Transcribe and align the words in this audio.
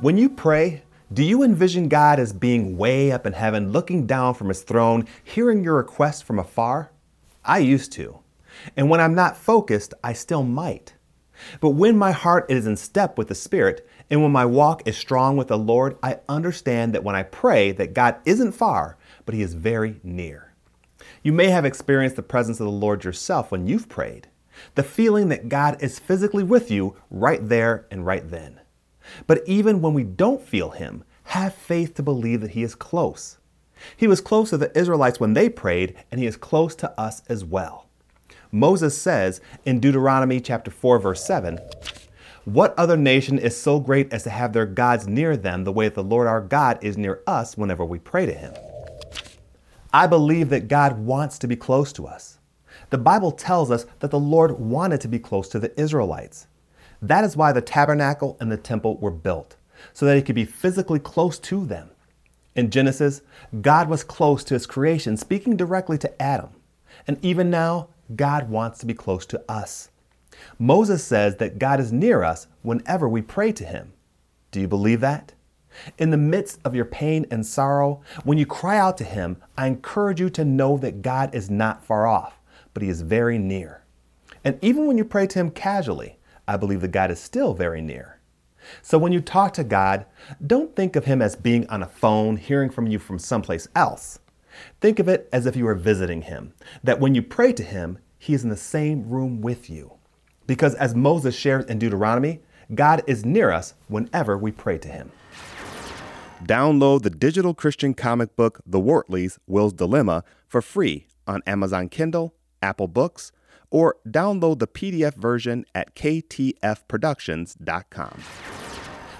When 0.00 0.16
you 0.16 0.30
pray, 0.30 0.82
do 1.12 1.22
you 1.22 1.42
envision 1.42 1.88
God 1.88 2.18
as 2.18 2.32
being 2.32 2.78
way 2.78 3.12
up 3.12 3.26
in 3.26 3.34
heaven, 3.34 3.70
looking 3.70 4.06
down 4.06 4.32
from 4.32 4.48
his 4.48 4.62
throne, 4.62 5.06
hearing 5.22 5.62
your 5.62 5.76
request 5.76 6.24
from 6.24 6.38
afar? 6.38 6.90
I 7.44 7.58
used 7.58 7.92
to. 7.92 8.20
And 8.78 8.88
when 8.88 8.98
I'm 8.98 9.14
not 9.14 9.36
focused, 9.36 9.92
I 10.02 10.14
still 10.14 10.42
might. 10.42 10.94
But 11.60 11.70
when 11.70 11.98
my 11.98 12.12
heart 12.12 12.46
is 12.48 12.66
in 12.66 12.78
step 12.78 13.18
with 13.18 13.28
the 13.28 13.34
Spirit, 13.34 13.86
and 14.08 14.22
when 14.22 14.32
my 14.32 14.46
walk 14.46 14.88
is 14.88 14.96
strong 14.96 15.36
with 15.36 15.48
the 15.48 15.58
Lord, 15.58 15.98
I 16.02 16.20
understand 16.30 16.94
that 16.94 17.04
when 17.04 17.14
I 17.14 17.24
pray 17.24 17.70
that 17.72 17.92
God 17.92 18.16
isn't 18.24 18.52
far, 18.52 18.96
but 19.26 19.34
he 19.34 19.42
is 19.42 19.52
very 19.52 20.00
near. 20.02 20.54
You 21.22 21.34
may 21.34 21.50
have 21.50 21.66
experienced 21.66 22.16
the 22.16 22.22
presence 22.22 22.58
of 22.58 22.64
the 22.64 22.72
Lord 22.72 23.04
yourself 23.04 23.50
when 23.50 23.66
you've 23.66 23.90
prayed. 23.90 24.28
The 24.76 24.82
feeling 24.82 25.28
that 25.28 25.50
God 25.50 25.82
is 25.82 25.98
physically 25.98 26.42
with 26.42 26.70
you 26.70 26.96
right 27.10 27.46
there 27.46 27.86
and 27.90 28.06
right 28.06 28.26
then. 28.26 28.60
But 29.26 29.42
even 29.46 29.80
when 29.80 29.94
we 29.94 30.04
don't 30.04 30.42
feel 30.42 30.70
him, 30.70 31.04
have 31.24 31.54
faith 31.54 31.94
to 31.94 32.02
believe 32.02 32.40
that 32.40 32.52
he 32.52 32.62
is 32.62 32.74
close. 32.74 33.38
He 33.96 34.06
was 34.06 34.20
close 34.20 34.50
to 34.50 34.58
the 34.58 34.76
Israelites 34.78 35.20
when 35.20 35.34
they 35.34 35.48
prayed, 35.48 35.94
and 36.10 36.20
he 36.20 36.26
is 36.26 36.36
close 36.36 36.74
to 36.76 37.00
us 37.00 37.22
as 37.28 37.44
well. 37.44 37.86
Moses 38.52 39.00
says 39.00 39.40
in 39.64 39.80
Deuteronomy 39.80 40.40
chapter 40.40 40.70
4 40.70 40.98
verse 40.98 41.24
7, 41.24 41.60
"What 42.44 42.76
other 42.76 42.96
nation 42.96 43.38
is 43.38 43.56
so 43.56 43.78
great 43.78 44.12
as 44.12 44.24
to 44.24 44.30
have 44.30 44.52
their 44.52 44.66
gods 44.66 45.06
near 45.06 45.36
them 45.36 45.64
the 45.64 45.72
way 45.72 45.86
that 45.86 45.94
the 45.94 46.02
Lord 46.02 46.26
our 46.26 46.40
God 46.40 46.78
is 46.82 46.98
near 46.98 47.20
us 47.26 47.56
whenever 47.56 47.84
we 47.84 47.98
pray 47.98 48.26
to 48.26 48.34
him?" 48.34 48.54
I 49.92 50.06
believe 50.06 50.50
that 50.50 50.68
God 50.68 50.98
wants 50.98 51.38
to 51.38 51.48
be 51.48 51.56
close 51.56 51.92
to 51.94 52.06
us. 52.06 52.38
The 52.90 52.98
Bible 52.98 53.30
tells 53.30 53.70
us 53.70 53.86
that 54.00 54.10
the 54.10 54.18
Lord 54.18 54.58
wanted 54.58 55.00
to 55.02 55.08
be 55.08 55.18
close 55.18 55.48
to 55.50 55.58
the 55.58 55.78
Israelites. 55.80 56.46
That 57.02 57.24
is 57.24 57.36
why 57.36 57.52
the 57.52 57.62
tabernacle 57.62 58.36
and 58.40 58.52
the 58.52 58.56
temple 58.56 58.98
were 58.98 59.10
built, 59.10 59.56
so 59.92 60.06
that 60.06 60.16
he 60.16 60.22
could 60.22 60.34
be 60.34 60.44
physically 60.44 60.98
close 60.98 61.38
to 61.40 61.64
them. 61.64 61.90
In 62.54 62.70
Genesis, 62.70 63.22
God 63.60 63.88
was 63.88 64.04
close 64.04 64.44
to 64.44 64.54
his 64.54 64.66
creation, 64.66 65.16
speaking 65.16 65.56
directly 65.56 65.96
to 65.98 66.22
Adam. 66.22 66.50
And 67.06 67.18
even 67.24 67.48
now, 67.48 67.88
God 68.14 68.50
wants 68.50 68.78
to 68.80 68.86
be 68.86 68.94
close 68.94 69.24
to 69.26 69.42
us. 69.48 69.90
Moses 70.58 71.04
says 71.04 71.36
that 71.36 71.58
God 71.58 71.80
is 71.80 71.92
near 71.92 72.22
us 72.22 72.46
whenever 72.62 73.08
we 73.08 73.22
pray 73.22 73.52
to 73.52 73.64
him. 73.64 73.92
Do 74.50 74.60
you 74.60 74.68
believe 74.68 75.00
that? 75.00 75.32
In 75.98 76.10
the 76.10 76.16
midst 76.16 76.58
of 76.64 76.74
your 76.74 76.84
pain 76.84 77.26
and 77.30 77.46
sorrow, 77.46 78.02
when 78.24 78.38
you 78.38 78.46
cry 78.46 78.76
out 78.76 78.98
to 78.98 79.04
him, 79.04 79.36
I 79.56 79.68
encourage 79.68 80.20
you 80.20 80.28
to 80.30 80.44
know 80.44 80.76
that 80.78 81.02
God 81.02 81.34
is 81.34 81.48
not 81.48 81.84
far 81.84 82.06
off, 82.06 82.40
but 82.74 82.82
he 82.82 82.88
is 82.88 83.02
very 83.02 83.38
near. 83.38 83.84
And 84.44 84.58
even 84.62 84.86
when 84.86 84.98
you 84.98 85.04
pray 85.04 85.26
to 85.28 85.38
him 85.38 85.50
casually, 85.50 86.18
I 86.50 86.56
believe 86.56 86.80
that 86.80 86.88
God 86.88 87.12
is 87.12 87.20
still 87.20 87.54
very 87.54 87.80
near. 87.80 88.18
So 88.82 88.98
when 88.98 89.12
you 89.12 89.20
talk 89.20 89.52
to 89.52 89.62
God, 89.62 90.04
don't 90.44 90.74
think 90.74 90.96
of 90.96 91.04
him 91.04 91.22
as 91.22 91.36
being 91.36 91.64
on 91.68 91.80
a 91.80 91.86
phone, 91.86 92.38
hearing 92.38 92.70
from 92.70 92.88
you 92.88 92.98
from 92.98 93.20
someplace 93.20 93.68
else. 93.76 94.18
Think 94.80 94.98
of 94.98 95.08
it 95.08 95.28
as 95.32 95.46
if 95.46 95.54
you 95.54 95.64
were 95.64 95.76
visiting 95.76 96.22
him, 96.22 96.52
that 96.82 96.98
when 96.98 97.14
you 97.14 97.22
pray 97.22 97.52
to 97.52 97.62
him, 97.62 97.98
he 98.18 98.34
is 98.34 98.42
in 98.42 98.50
the 98.50 98.56
same 98.56 99.08
room 99.08 99.40
with 99.40 99.70
you. 99.70 99.92
Because 100.48 100.74
as 100.74 100.92
Moses 100.92 101.36
shares 101.36 101.66
in 101.66 101.78
Deuteronomy, 101.78 102.40
God 102.74 103.04
is 103.06 103.24
near 103.24 103.52
us 103.52 103.74
whenever 103.86 104.36
we 104.36 104.50
pray 104.50 104.76
to 104.78 104.88
him. 104.88 105.12
Download 106.42 107.02
the 107.02 107.10
digital 107.10 107.54
Christian 107.54 107.94
comic 107.94 108.34
book, 108.34 108.60
The 108.66 108.80
Wortleys 108.80 109.38
Will's 109.46 109.72
Dilemma, 109.72 110.24
for 110.48 110.60
free 110.60 111.06
on 111.28 111.44
Amazon 111.46 111.88
Kindle, 111.88 112.34
Apple 112.60 112.88
Books, 112.88 113.30
or 113.70 113.96
download 114.06 114.58
the 114.58 114.66
PDF 114.66 115.14
version 115.14 115.64
at 115.74 115.94
ktfproductions.com. 115.94 118.22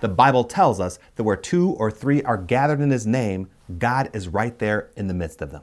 The 0.00 0.08
Bible 0.08 0.44
tells 0.44 0.80
us 0.80 0.98
that 1.16 1.24
where 1.24 1.36
two 1.36 1.70
or 1.70 1.90
three 1.90 2.22
are 2.22 2.36
gathered 2.36 2.80
in 2.80 2.90
His 2.90 3.06
name, 3.06 3.48
God 3.78 4.10
is 4.12 4.28
right 4.28 4.58
there 4.58 4.90
in 4.96 5.08
the 5.08 5.14
midst 5.14 5.40
of 5.40 5.50
them. 5.50 5.62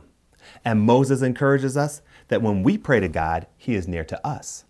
And 0.66 0.82
Moses 0.82 1.22
encourages 1.22 1.78
us 1.78 2.02
that 2.30 2.42
when 2.42 2.64
we 2.64 2.78
pray 2.78 3.00
to 3.00 3.08
God, 3.08 3.46
He 3.58 3.76
is 3.76 3.88
near 3.88 4.04
to 4.06 4.28
us. 4.28 4.66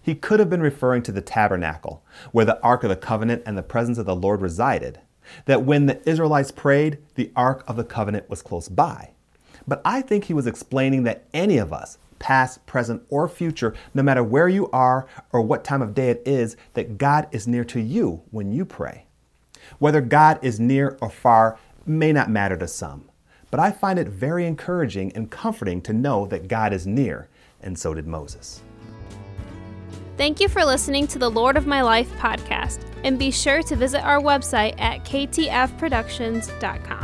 He 0.00 0.14
could 0.14 0.38
have 0.38 0.48
been 0.48 0.62
referring 0.62 1.02
to 1.02 1.12
the 1.12 1.20
tabernacle, 1.20 2.04
where 2.32 2.44
the 2.44 2.62
Ark 2.62 2.84
of 2.84 2.90
the 2.90 2.96
Covenant 2.96 3.42
and 3.44 3.58
the 3.58 3.62
presence 3.62 3.98
of 3.98 4.06
the 4.06 4.14
Lord 4.14 4.40
resided, 4.40 5.00
that 5.46 5.64
when 5.64 5.86
the 5.86 6.08
Israelites 6.08 6.50
prayed, 6.50 6.98
the 7.16 7.30
Ark 7.36 7.64
of 7.66 7.76
the 7.76 7.84
Covenant 7.84 8.30
was 8.30 8.42
close 8.42 8.68
by. 8.68 9.10
But 9.66 9.82
I 9.84 10.00
think 10.00 10.24
he 10.24 10.34
was 10.34 10.46
explaining 10.46 11.02
that 11.04 11.24
any 11.34 11.58
of 11.58 11.72
us, 11.72 11.98
past, 12.20 12.64
present, 12.66 13.02
or 13.08 13.28
future, 13.28 13.74
no 13.92 14.04
matter 14.04 14.22
where 14.22 14.48
you 14.48 14.70
are 14.70 15.08
or 15.32 15.40
what 15.40 15.64
time 15.64 15.82
of 15.82 15.94
day 15.94 16.10
it 16.10 16.22
is, 16.24 16.56
that 16.74 16.98
God 16.98 17.26
is 17.32 17.48
near 17.48 17.64
to 17.64 17.80
you 17.80 18.22
when 18.30 18.52
you 18.52 18.64
pray. 18.64 19.06
Whether 19.80 20.00
God 20.00 20.38
is 20.42 20.60
near 20.60 20.96
or 21.00 21.10
far 21.10 21.58
may 21.84 22.12
not 22.12 22.30
matter 22.30 22.56
to 22.56 22.68
some, 22.68 23.10
but 23.50 23.58
I 23.58 23.72
find 23.72 23.98
it 23.98 24.06
very 24.06 24.46
encouraging 24.46 25.10
and 25.12 25.30
comforting 25.30 25.80
to 25.82 25.92
know 25.92 26.26
that 26.26 26.46
God 26.46 26.72
is 26.72 26.86
near, 26.86 27.28
and 27.60 27.76
so 27.76 27.94
did 27.94 28.06
Moses. 28.06 28.62
Thank 30.16 30.38
you 30.38 30.48
for 30.48 30.64
listening 30.64 31.08
to 31.08 31.18
the 31.18 31.30
Lord 31.30 31.56
of 31.56 31.66
My 31.66 31.80
Life 31.80 32.12
podcast, 32.18 32.84
and 33.04 33.18
be 33.18 33.30
sure 33.30 33.62
to 33.62 33.74
visit 33.74 34.04
our 34.04 34.20
website 34.20 34.78
at 34.78 35.02
ktfproductions.com. 35.04 36.99